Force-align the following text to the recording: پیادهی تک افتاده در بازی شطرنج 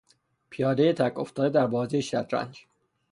پیادهی 0.49 0.93
تک 0.93 1.19
افتاده 1.19 1.49
در 1.49 1.67
بازی 1.67 2.01
شطرنج 2.01 2.65